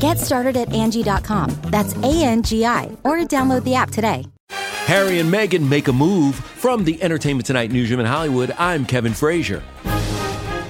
Get 0.00 0.18
started 0.18 0.56
at 0.56 0.68
Angi.com. 0.68 1.50
That's 1.64 1.96
A 1.96 2.24
N 2.24 2.42
G 2.42 2.64
I, 2.64 2.96
or 3.04 3.18
download 3.18 3.64
the 3.64 3.74
app 3.74 3.90
today. 3.90 4.26
Harry 4.50 5.18
and 5.18 5.30
Meghan 5.30 5.68
make 5.68 5.88
a 5.88 5.92
move 5.92 6.36
from 6.36 6.84
the 6.84 7.02
Entertainment 7.02 7.46
Tonight 7.46 7.70
newsroom 7.70 8.00
in 8.00 8.06
Hollywood. 8.06 8.54
I'm 8.58 8.86
Kevin 8.86 9.12
Frazier. 9.12 9.62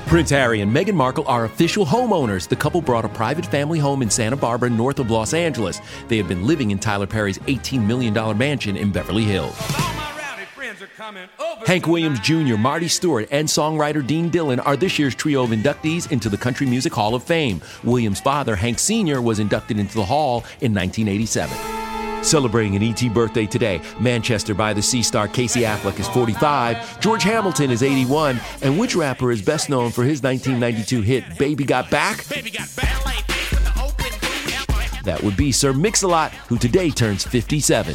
Prince 0.07 0.31
Harry 0.31 0.63
and 0.63 0.75
Meghan 0.75 0.95
Markle 0.95 1.25
are 1.29 1.45
official 1.45 1.85
homeowners. 1.85 2.49
The 2.49 2.57
couple 2.57 2.81
bought 2.81 3.05
a 3.05 3.11
private 3.11 3.45
family 3.45 3.79
home 3.79 4.01
in 4.01 4.09
Santa 4.09 4.37
Barbara, 4.37 4.71
north 4.71 4.99
of 4.99 5.11
Los 5.11 5.35
Angeles. 5.35 5.81
They 6.09 6.17
have 6.17 6.27
been 6.27 6.47
living 6.47 6.71
in 6.71 6.79
Tyler 6.79 7.07
Perry's 7.07 7.39
$18 7.41 7.87
million 7.87 8.15
mansion 8.39 8.77
in 8.77 8.91
Beverly 8.91 9.25
Hills. 9.25 9.55
Hank 11.67 11.87
Williams 11.87 12.19
Jr., 12.21 12.57
Marty 12.57 12.89
Stuart, 12.89 13.29
and 13.31 13.47
songwriter 13.47 14.05
Dean 14.05 14.31
Dillon 14.31 14.59
are 14.61 14.77
this 14.77 14.99
year's 14.99 15.15
trio 15.15 15.45
of 15.45 15.51
inductees 15.51 16.11
into 16.11 16.29
the 16.29 16.37
Country 16.37 16.67
Music 16.67 16.93
Hall 16.93 17.15
of 17.15 17.23
Fame. 17.23 17.63
Williams' 17.85 18.21
father, 18.21 18.57
Hank 18.57 18.81
Sr., 18.81 19.23
was 19.23 19.39
inducted 19.39 19.79
into 19.79 19.95
the 19.95 20.05
hall 20.05 20.39
in 20.61 20.75
1987. 20.75 22.25
Celebrating 22.25 22.75
an 22.75 22.83
ET 22.83 23.15
birthday 23.15 23.47
today, 23.47 23.81
Manchester 24.01 24.55
by 24.55 24.73
the 24.73 24.83
Sea 24.83 25.05
star 25.05 25.29
Casey 25.29 25.61
Affleck 25.61 26.01
is 26.01 26.09
45, 26.09 26.99
George 26.99 27.23
Hamilton 27.23 27.71
is 27.71 27.85
81, 27.85 28.41
and 28.63 28.77
which 28.77 28.97
rapper 28.97 29.31
is 29.31 29.41
best 29.41 29.71
known 29.71 29.93
for 29.93 30.03
his 30.03 30.21
1992 30.21 31.03
hit 31.03 31.39
Baby 31.39 31.65
Got 31.65 31.91
Back? 31.91 32.29
Baby 32.29 32.51
got 32.51 32.75
back. 32.75 32.89
That 35.05 35.23
would 35.23 35.37
be 35.37 35.53
Sir 35.53 35.73
Mix-a-Lot, 35.73 36.33
who 36.49 36.59
today 36.59 36.91
turns 36.91 37.25
57. 37.25 37.95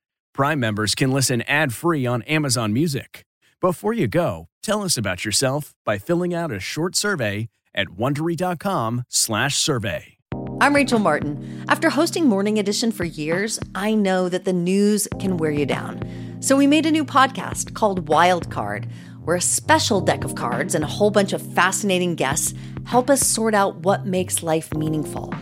Prime 0.33 0.61
members 0.61 0.95
can 0.95 1.11
listen 1.11 1.41
ad-free 1.41 2.05
on 2.05 2.21
Amazon 2.21 2.71
Music. 2.71 3.25
Before 3.59 3.91
you 3.91 4.07
go, 4.07 4.47
tell 4.63 4.81
us 4.81 4.97
about 4.97 5.25
yourself 5.25 5.75
by 5.85 5.97
filling 5.97 6.33
out 6.33 6.53
a 6.53 6.59
short 6.59 6.95
survey 6.95 7.49
at 7.75 7.89
wondery.com/survey. 7.89 10.17
I'm 10.61 10.73
Rachel 10.73 10.99
Martin. 10.99 11.65
After 11.67 11.89
hosting 11.89 12.27
Morning 12.27 12.59
Edition 12.59 12.93
for 12.93 13.03
years, 13.03 13.59
I 13.75 13.93
know 13.93 14.29
that 14.29 14.45
the 14.45 14.53
news 14.53 15.05
can 15.19 15.35
wear 15.35 15.51
you 15.51 15.65
down. 15.65 16.01
So 16.39 16.55
we 16.55 16.65
made 16.65 16.85
a 16.85 16.91
new 16.91 17.03
podcast 17.03 17.73
called 17.73 18.07
Wild 18.07 18.49
Card, 18.49 18.87
where 19.25 19.35
a 19.35 19.41
special 19.41 19.99
deck 19.99 20.23
of 20.23 20.35
cards 20.35 20.75
and 20.75 20.85
a 20.85 20.87
whole 20.87 21.11
bunch 21.11 21.33
of 21.33 21.41
fascinating 21.41 22.15
guests 22.15 22.53
help 22.85 23.09
us 23.09 23.27
sort 23.27 23.53
out 23.53 23.83
what 23.83 24.05
makes 24.05 24.43
life 24.43 24.73
meaningful. 24.73 25.33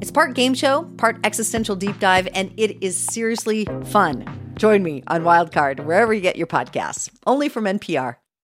It's 0.00 0.10
part 0.10 0.34
game 0.34 0.54
show, 0.54 0.84
part 0.98 1.18
existential 1.24 1.76
deep 1.76 1.98
dive, 1.98 2.28
and 2.34 2.52
it 2.56 2.82
is 2.82 2.96
seriously 2.96 3.66
fun. 3.84 4.52
Join 4.56 4.82
me 4.82 5.02
on 5.06 5.22
Wildcard 5.22 5.84
wherever 5.84 6.12
you 6.12 6.20
get 6.20 6.36
your 6.36 6.46
podcasts, 6.46 7.10
only 7.26 7.48
from 7.48 7.64
NPR. 7.64 8.16